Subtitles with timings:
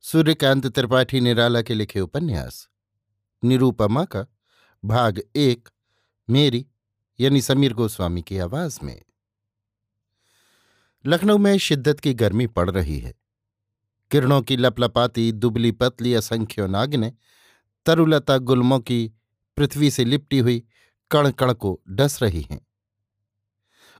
[0.00, 2.68] सूर्यकांत त्रिपाठी निराला के लिखे उपन्यास।
[3.44, 4.26] निरूपमा का
[4.84, 5.68] भाग एक,
[6.30, 6.66] मेरी,
[7.20, 9.02] यानी समीर गोस्वामी की आवाज़ में।
[11.06, 13.14] लखनऊ में शिद्दत की गर्मी पड़ रही है।
[14.10, 17.12] किरणों की लपलपाती, दुबली पतली, असंख्य नागिनें,
[17.86, 19.12] तरुलता गुलमों की
[19.56, 20.66] पृथ्वी से लिपटी हुई
[21.10, 22.66] कण कण को डस रही हैं।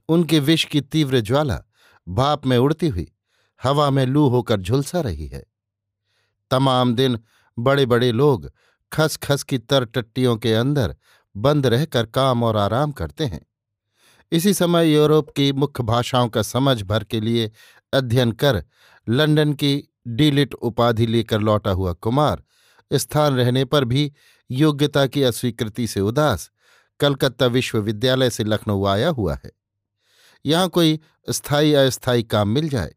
[0.09, 1.63] उनके विष की तीव्र ज्वाला
[2.09, 3.11] भाप में उड़ती हुई,
[3.63, 5.48] हवा में लू होकर झुलसा रही है।
[6.51, 7.19] तमाम दिन
[7.59, 8.51] बड़े बड़े लोग
[8.91, 10.95] खस खस की तर टट्टियों के अंदर
[11.35, 13.45] बंद रहकर काम और आराम करते हैं।
[14.31, 17.51] इसी समय यूरोप की मुख्य भाषाओं का समझ भर के लिए
[17.93, 18.63] अध्ययन कर
[19.09, 22.43] लंदन की डीलिट उपाधि लेकर लौटा हुआ कुमार
[22.93, 24.11] स्थान रहने पर भी
[24.51, 26.51] योग्यता की अस्वीकृति से उदास
[26.99, 29.51] कलकत्ता विश्वविद्यालय से लखनऊ आया हुआ है।
[30.45, 32.95] यहाँ कोई स्थायी अस्थायी काम मिल जाए।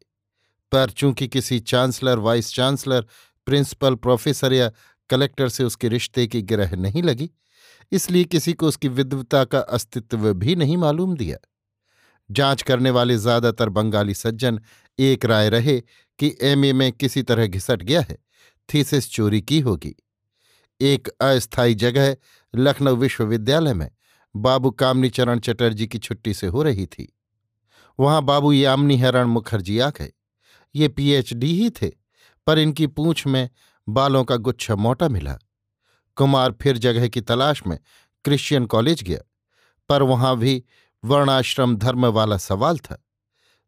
[0.73, 3.07] पर चूँकि किसी chancellor, vice chancellor
[3.47, 4.71] principal professor या
[5.11, 7.31] कलेक्टर से उसके रिश्ते की गिरह नहीं लगी,
[7.93, 11.37] इसलिए किसी को उसकी विद्वता का अस्तित्व भी नहीं मालूम दिया।
[12.31, 14.61] जाँच करने वाले ज़्यादातर बंगाली सज्जन
[14.99, 15.79] एक राय रहे
[16.19, 18.17] कि एमए में किसी तरह घिसट गया है,
[18.69, 19.95] थीसिस चोरी की होगी।
[20.81, 22.17] एक अस्थायी जगह
[22.55, 23.91] लखनऊ विश्वविद्यालय में
[24.35, 27.13] बाबू कामनी चरण चटर्जी की छुट्टी से हो रही थी।
[27.99, 30.13] वहाँ बाबू यामिनी हरण मुखर्जी आ गए।
[30.75, 31.91] ये पीएचडी ही थे।
[32.47, 33.49] पर इनकी पूंछ में
[33.89, 35.39] बालों का गुच्छा मोटा मिला।
[36.17, 37.79] कुमार फिर जगह की तलाश में
[38.25, 39.19] क्रिश्चियन कॉलेज गया,
[39.89, 40.63] पर वहाँ भी
[41.05, 43.03] वर्णाश्रम धर्म वाला सवाल था।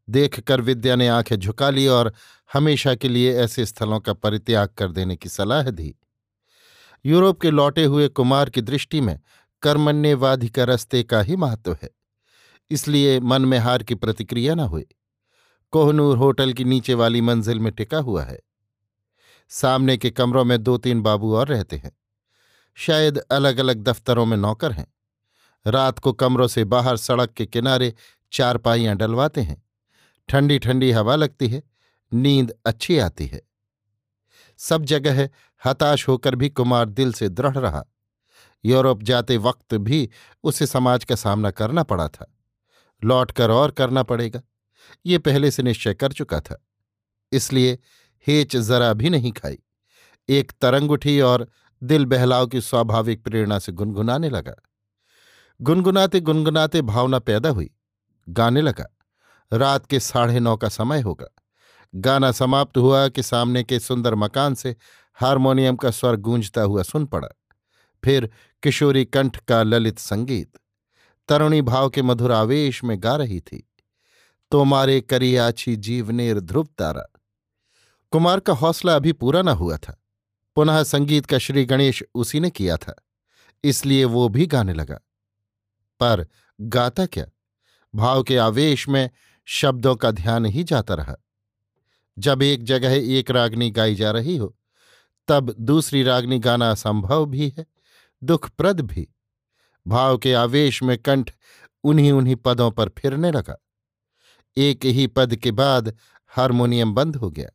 [0.09, 2.13] देखकर विद्या ने आँखें झुका ली और
[2.51, 5.95] हमेशा के लिए ऐसे स्थलों का परित्याग कर देने की सलाह दी।
[7.05, 9.19] यूरोप के लौटे हुए कुमार की दृष्टि में
[9.63, 11.91] कर्मण्यवादी का रस्ते का ही महत्व है,
[12.71, 14.87] इसलिए मन में हार की प्रतिक्रिया न हुई
[15.73, 18.39] कोहनूर होटल की नीचे वाली मंजिल में टिका हुआ है।
[19.49, 21.93] सामने के कमरों में दो तीन बाबू और रहते हैं।
[22.75, 24.95] शायद अलग अलग दफ्तरों में नौकर हैं।
[25.67, 27.95] रात को कमरों से बाहर सड़क के किनारे
[28.33, 29.63] चार पाइयाँ डलवाते हैं।
[30.29, 31.63] ठंडी ठंडी हवा लगती है।
[32.13, 33.43] नींद अच्छी आती है।
[34.57, 35.29] सब जगह
[35.65, 37.85] हताश होकर भी कुमार दिल से दृढ़ रहा।
[38.65, 40.11] यूरोप जाते वक्त भी
[40.43, 42.35] उसे समाज का सामना करना पड़ा था।
[43.05, 44.43] लौटकर और करना पड़ेगा।
[45.07, 46.67] ये पहले से निश्चय कर चुका था।
[47.33, 47.79] इसलिए
[48.27, 49.59] हेच जरा भी नहीं खाई।
[50.29, 51.49] एक तरंग उठी और
[51.83, 54.55] दिल बहलाव की स्वाभाविक प्रेरणा से गुनगुनाने लगा।
[55.61, 57.71] गुनगुनाते गुनगुनाते भावना पैदा हुई।
[58.29, 58.97] गाने लगा।
[59.53, 61.27] रात के साढ़े नौ का समय होगा।
[61.95, 64.77] गाना समाप्त हुआ कि सामने के सुंदर मकान से
[65.15, 67.29] हारमोनियम का स्वर गूंजता हुआ सुन पड़ा।
[68.05, 68.31] फिर
[68.63, 70.53] किशोरी कंठ का ललित संगीत।
[71.29, 73.71] तरुणी भाव के मधुर आवेश में गा रही थी।
[74.51, 77.14] तो मारे करियाछी जीवनेर ध्रुव तारा।
[78.15, 80.03] कुमार का हौसला अभी पूरा न हुआ था।
[80.57, 82.95] पुनः संगीत का श्री गणेश उसी ने किया था,
[83.65, 84.99] इसलिए वो भी गाने लगा।
[86.01, 86.27] पर
[86.61, 87.27] गाता क्या?
[87.95, 89.11] भाव के आवेश में
[89.45, 91.17] शब्दों का ध्यान ही जाता रहा।
[92.19, 94.57] जब एक जगह एक रागनी गाई जा रही हो,
[95.29, 97.67] तब दूसरी रागनी गाना असंभव भी है,
[98.23, 99.09] दुखप्रद भी।
[99.87, 101.33] भाव के आवेश में कंठ
[101.85, 103.59] उन्हीं उन्हीं पदों पर फिरने लगा।
[104.57, 105.97] एक ही पद के बाद
[106.27, 107.51] हारमोनियम बंद हो गया।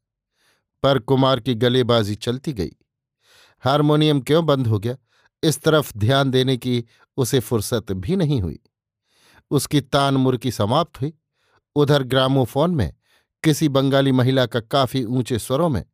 [0.83, 2.71] पर कुमार की गलेबाजी चलती गई।
[3.63, 4.95] हारमोनियम क्यों बंद हो गया?
[5.43, 6.85] इस तरफ़ ध्यान देने की
[7.17, 8.59] उसे फुर्सत भी नहीं हुई।
[9.51, 11.13] उसकी तान मुर्की समाप्त हुई।
[11.75, 12.93] उधर ग्रामोफोन में
[13.43, 15.85] किसी बंगाली महिला का काफ़ी ऊँचे स्वरों में,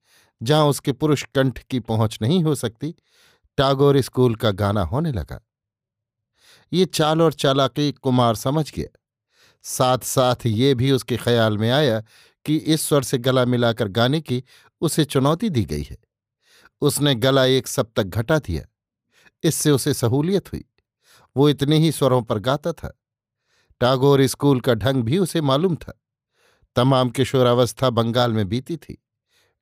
[0.43, 2.95] जहाँ उसके पुरुष कंठ की पहुँच नहीं हो सकती,
[3.57, 5.45] टागोर स्कूल का गाना होने लगा।
[6.73, 8.99] ये चाल और चालाकी कुमार समझ गया।
[9.63, 12.03] साथ साथ ये भी उसके ख्याल में आया
[12.45, 14.43] कि इस स्वर से गला मिलाकर गाने की
[14.85, 15.97] उसे चुनौती दी गई है।
[16.81, 18.65] उसने गला एक सप्तक घटा दिया।
[19.43, 20.65] इससे उसे सहूलियत हुई।
[21.37, 22.99] वो इतने ही स्वरों पर गाता था।
[23.79, 26.01] टागोर स्कूल का ढंग भी उसे मालूम था।
[26.75, 29.03] तमाम किशोरावस्था बंगाल में बीती थी।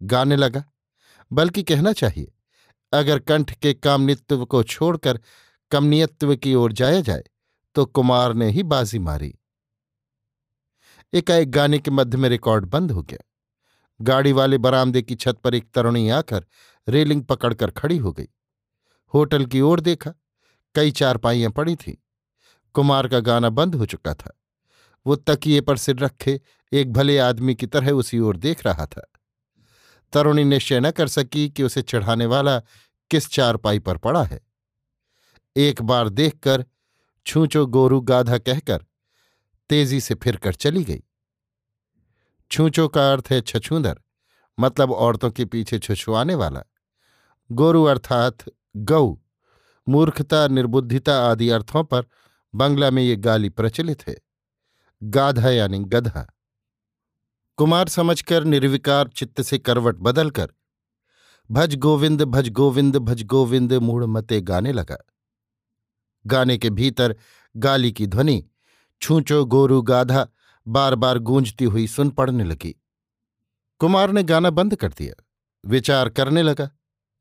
[0.04, 0.64] गाने लगा।
[1.32, 2.34] बल्कि कहना चाहिए,
[2.94, 5.20] अगर कंठ के कामनित्व को छोड़कर
[5.72, 7.24] कमनीयत्व की ओर जाया जाए
[7.76, 9.36] तो कुमार ने ही बाजी मारी।
[11.14, 13.33] एकाएक गाने के मध्य में रिकॉर्ड बंद हो गया।
[14.04, 16.46] गाड़ी वाले बरामदे की छत पर एक तरुणी आकर
[16.90, 18.28] रेलिंग पकड़कर खड़ी हो गई।
[19.14, 20.14] होटल की ओर देखा,
[20.76, 21.96] कई चारपाइयाँ पड़ी थीं।
[22.74, 24.40] कुमार का गाना बंद हो चुका था।
[25.08, 26.42] वो तकिए पर सिर रखे
[26.74, 29.12] एक भले आदमी की तरह उसी ओर देख रहा था।
[30.14, 32.60] तरुणी निश्चय न कर सकी कि उसे चढ़ाने वाला
[33.12, 34.42] किस चारपाई पर पड़ा है।
[35.58, 36.66] एक बार देखकर
[37.26, 38.86] छूचो गोरू गाधा कहकर
[39.70, 41.04] तेज़ी से फिरकर चली गई।
[42.54, 44.00] छूचो का अर्थ है छछूंदर
[44.58, 46.62] मतलब औरतों के पीछे छुछुआने वाला।
[47.50, 48.38] गोरु अर्थात
[48.76, 49.18] गौ
[49.88, 52.06] मूर्खता, निर्बुद्धिता आदि अर्थों पर
[52.54, 54.16] बंगला में ये गाली प्रचलित है।
[55.02, 56.26] गाधा यानी गधा।
[57.58, 60.48] कुमार समझकर निर्विकार चित्त से करवट बदलकर,
[61.50, 64.98] भज गोविंद भज गोविंद भज गोविंद, मूढ़ मते गाने लगा।
[66.26, 67.16] गाने के भीतर
[67.56, 68.44] गाली की ध्वनि
[69.02, 70.28] छूचो गोरु गाधा
[70.68, 72.76] बार बार गूंजती हुई सुन पड़ने लगी।
[73.80, 75.24] कुमार ने गाना बंद कर दिया।
[75.66, 76.70] विचार करने लगा।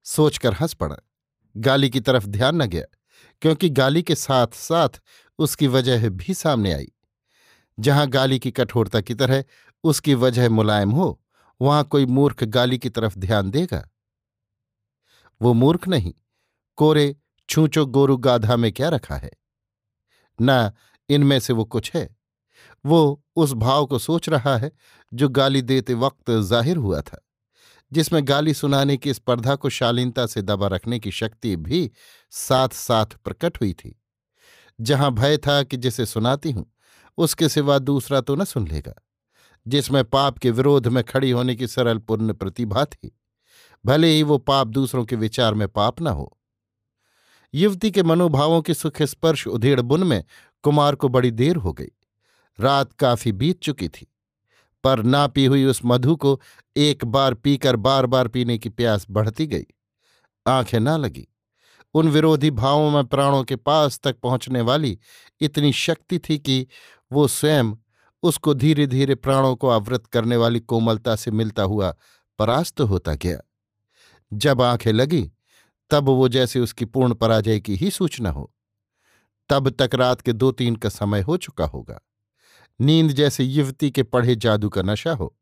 [0.04, 0.96] सोचकर हंस पड़ा।
[1.56, 2.84] गाली की तरफ़ ध्यान न गया,
[3.42, 4.88] क्योंकि गाली के साथ साथ
[5.38, 6.92] उसकी वजह भी सामने आई।
[7.80, 9.44] जहाँ गाली की कठोरता की तरह
[9.84, 11.22] उसकी वजह मुलायम हो,
[11.60, 13.88] वहाँ कोई मूर्ख गाली की तरफ़ ध्यान देगा।
[15.42, 16.14] वो मूर्ख नहीं,
[16.76, 17.16] कोरे
[17.48, 19.30] छूचो गोरु गाधा में क्या रखा है?
[20.42, 20.70] न,
[21.08, 22.16] इनमें से वो कुछ है।
[22.84, 24.70] वो उस भाव को सोच रहा है
[25.12, 27.18] जो गाली देते वक्त ज़ाहिर हुआ था,
[27.92, 31.90] जिसमें गाली सुनाने की स्पर्धा को शालीनता से दबा रखने की शक्ति भी
[32.32, 33.94] साथ साथ प्रकट हुई थी।
[34.78, 36.66] जहाँ भय था कि जिसे सुनाती हूँ,
[37.18, 38.94] उसके सिवा दूसरा तो न सुन लेगा,
[39.66, 43.16] जिसमें पाप के विरोध में खड़ी होने की सरल पूर्ण प्रतिभा थी,
[43.84, 46.38] भले ही वो पाप दूसरों के विचार में पाप न हो।
[47.54, 50.22] युवती के मनोभावों के सुख स्पर्श उधेड़ बुन में
[50.64, 51.90] कुमार को बड़ी देर हो गई।
[52.58, 54.06] रात काफ़ी बीत चुकी थी,
[54.84, 56.40] पर ना पी हुई उस मधु को
[56.76, 59.66] एक बार पीकर बार बार पीने की प्यास बढ़ती गई।
[60.46, 61.26] आँखें ना लगी।
[61.94, 64.98] उन विरोधी भावों में प्राणों के पास तक पहुँचने वाली
[65.40, 66.66] इतनी शक्ति थी कि
[67.12, 67.74] वो स्वयं
[68.22, 71.94] उसको धीरे धीरे प्राणों को आवृत करने वाली कोमलता से मिलता हुआ
[72.38, 73.38] परास्त होता गया।
[74.32, 75.30] जब आँखें लगी,
[75.90, 78.52] तब वो जैसे उसकी पूर्ण पराजय की ही सूचना हो।
[79.50, 82.00] तब तक रात के दो तीन का समय हो चुका होगा।
[82.80, 85.36] नींद जैसे युवती के पढ़े जादू का नशा हो।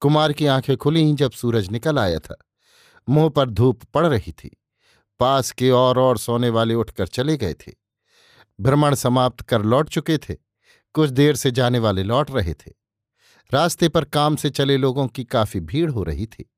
[0.00, 2.36] कुमार की आँखें खुली ही जब सूरज निकल आया था।
[3.08, 4.56] मुँह पर धूप पड़ रही थी।
[5.20, 7.72] पास के और और सोने वाले उठकर चले गए थे।
[8.60, 10.36] भ्रमण समाप्त कर लौट चुके थे।
[10.94, 12.72] कुछ देर से जाने वाले लौट रहे थे।
[13.54, 16.50] रास्ते पर काम से चले लोगों की काफ़ी भीड़ हो रही थी।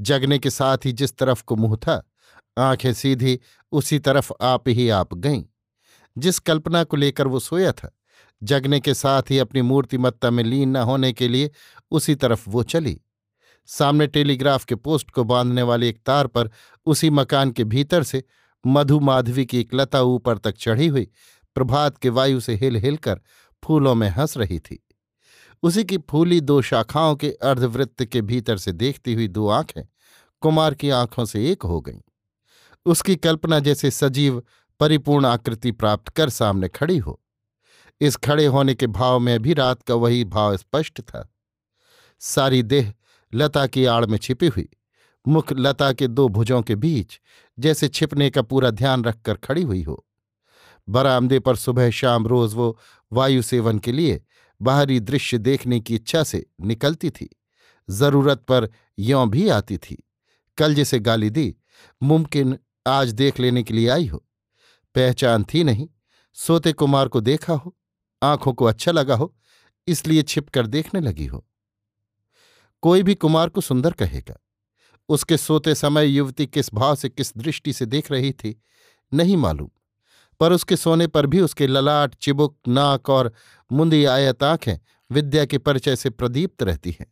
[0.00, 2.10] जगने के साथ ही जिस तरफ़ को मुँह था,
[2.58, 3.40] आँखें सीधी
[3.72, 5.42] उसी तरफ़ आप ही आप गईं।
[6.18, 7.92] जिस कल्पना को लेकर वो सोया था
[8.44, 11.50] जगने के साथ ही अपनी मूर्तिमत्ता में लीन न होने के लिए
[11.90, 13.00] उसी तरफ़ वो चली।
[13.66, 16.50] सामने टेलीग्राफ के पोस्ट को बांधने वाली एक तार पर
[16.86, 18.24] उसी मकान के भीतर से
[18.66, 21.08] मधु माधवी की एक लता ऊपर तक चढ़ी हुई
[21.54, 23.20] प्रभात के वायु से हिल हिलकर
[23.64, 24.86] फूलों में हंस रही थी।
[25.62, 29.82] उसी की फूली दो शाखाओं के अर्धवृत्त के भीतर से देखती हुई दो आँखें
[30.40, 32.00] कुमार की आँखों से एक हो गईं।
[32.86, 34.42] उसकी कल्पना जैसे सजीव
[34.80, 37.20] परिपूर्ण आकृति प्राप्त कर सामने खड़ी हो।
[38.04, 41.34] इस खड़े होने के भाव में भी रात का वही भाव स्पष्ट था।
[42.20, 42.92] सारी देह
[43.34, 44.68] लता की आड़ में छिपी हुई,
[45.28, 47.20] मुख लता के दो भुजों के बीच,
[47.58, 50.06] जैसे छिपने का पूरा ध्यान रखकर खड़ी हुई हो।
[50.88, 52.78] बरामदे पर सुबह शाम रोज वो
[53.12, 54.22] वायु सेवन के लिए
[54.62, 57.28] बाहरी दृश्य देखने की इच्छा से निकलती थी।
[57.90, 58.68] ज़रूरत पर
[58.98, 60.04] यों भी आती थी।
[60.58, 61.54] कल जिसे गाली दी,
[62.02, 64.24] मुमकिन आज देख लेने के लिए आई हो।
[64.94, 65.88] पहचान थी नहीं,
[66.34, 67.76] सोते कुमार को देखा हो।
[68.24, 69.34] आँखों को अच्छा लगा हो,
[69.88, 71.44] इसलिए छिपकर देखने लगी हो।
[72.82, 74.36] कोई भी कुमार को सुंदर कहेगा,
[75.08, 78.60] उसके सोते समय युवती किस भाव से, किस दृष्टि से देख रही थी,
[79.12, 79.68] नहीं मालूम,
[80.40, 83.32] पर उसके सोने पर भी उसके ललाट, चिबुक, नाक और
[83.70, 84.76] मुंदी आयत आँखें
[85.10, 87.06] विद्या के परिचय से प्रदीप्त रहती हैं।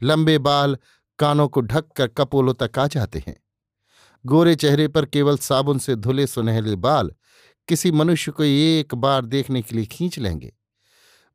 [0.00, 0.76] लंबे बाल
[1.18, 3.36] कानों को ढक कर कपोलों तक आ जाते हैं।
[4.24, 7.10] गोरे चेहरे पर केवल साबुन से धुले सुनहले बाल
[7.70, 10.56] किसी मनुष्य को एक बार देखने के लिए खींच लेंगे।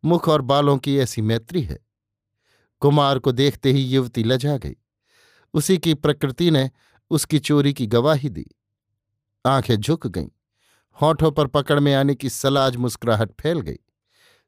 [0.05, 1.79] मुख और बालों की ऐसी मैत्री है।
[2.79, 4.75] कुमार को देखते ही युवती लजा गई।
[5.53, 6.71] उसी की प्रकृति ने
[7.09, 8.45] उसकी चोरी की गवाही दी।
[9.45, 10.27] आँखें झुक गईं।
[11.01, 13.79] होठों पर पकड़ में आने की सलाज मुस्कुराहट फैल गई।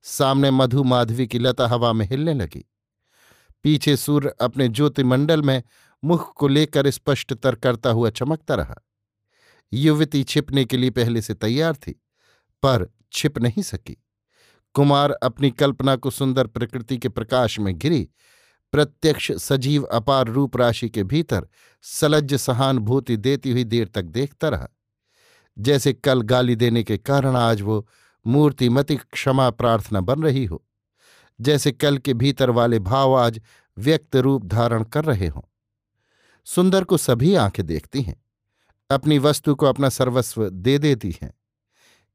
[0.03, 2.71] सामने मधु माधवी की लता हवा में हिलने लगी।
[3.63, 5.63] पीछे सूर्य अपने ज्योतिमंडल में
[6.03, 8.86] मुख को लेकर स्पष्टतर करता हुआ चमकता रहा।
[9.73, 11.91] युवती छिपने के लिए पहले से तैयार थी,
[12.63, 13.97] पर छिप नहीं सकी।
[14.75, 18.09] कुमार अपनी कल्पना को सुंदर प्रकृति के प्रकाश में घिरी।
[18.73, 21.47] प्रत्यक्ष, सजीव, अपार रूप राशि के भीतर
[21.81, 24.67] सलज्ज सहानुभूति देती हुई देर तक देखता रहा।
[25.57, 27.87] जैसे कल गाली देने के कारण आज वो
[28.25, 30.63] मूर्तिमति क्षमा प्रार्थना बन रही हो,
[31.41, 33.41] जैसे कल के भीतर वाले भाव आज
[33.77, 35.41] व्यक्त रूप धारण कर रहे हों।
[36.47, 38.21] सुंदर को सभी आँखें देखती हैं।
[38.89, 41.33] अपनी वस्तु को अपना सर्वस्व दे देती हैं।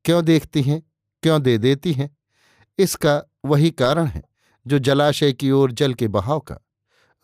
[0.04, 0.82] क्यों देखती हैं?
[1.22, 2.16] क्यों दे देती हैं?
[2.78, 4.22] इसका वही कारण है,
[4.66, 6.58] जो जलाशय की ओर जल के बहाव का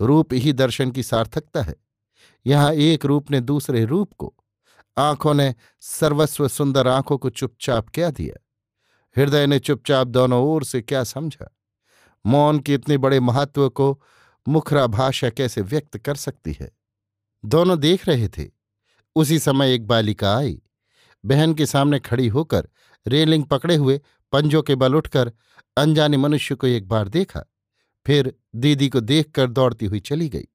[0.01, 1.75] रूप ही दर्शन की सार्थकता है।
[2.47, 4.35] यहाँ एक रूप ने दूसरे रूप को,
[4.99, 8.45] आँखों ने सर्वस्व सुंदर आँखों को चुपचाप क्या दिया?
[9.17, 11.57] हृदय ने चुपचाप दोनों ओर से क्या समझा?
[12.27, 14.03] मौन के इतने बड़े महत्व को
[14.49, 16.71] मुखरा भाषा कैसे व्यक्त कर सकती है?
[17.45, 18.58] दोनों देख रहे थे।
[19.17, 20.61] उसी समय एक बालिका आई।
[21.25, 22.69] बहन के सामने खड़ी होकर
[23.07, 24.01] रेलिंग पकड़े हुए
[24.33, 25.33] पंजों के बल उठकर
[25.77, 27.45] अनजाने मनुष्य को एक बार देखा,
[28.07, 30.49] फिर दीदी को देखकर दौड़ती हुई चली गई।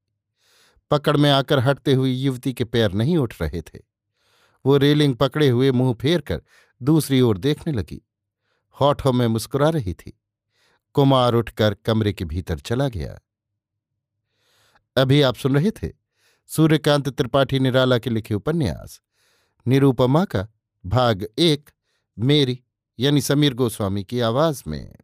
[0.92, 3.80] पकड़ में आकर हटते हुए युवती के पैर नहीं उठ रहे थे।
[4.66, 6.42] वो रेलिंग पकड़े हुए मुँह फेर कर
[6.82, 8.02] दूसरी ओर देखने लगी।
[8.78, 10.20] होठों में मुस्कुरा रही थी।
[10.96, 13.20] कुमार उठकर कमरे के भीतर चला गया।
[14.98, 15.92] अभी आप सुन रहे थे
[16.56, 19.02] सूर्यकांत त्रिपाठी निराला के लिखे उपन्यास।
[19.68, 20.48] निरूपमा का
[20.86, 21.70] भाग एक,
[22.20, 22.60] मेरी,
[23.00, 24.96] यानी समीर गोस्वामी की आवाज़ में।